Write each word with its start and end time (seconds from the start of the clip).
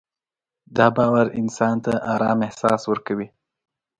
دا 0.77 0.87
باور 0.95 1.27
انسان 1.41 1.75
ته 1.85 1.93
ارام 2.13 2.39
احساس 2.47 2.81
ورکوي. 2.91 3.27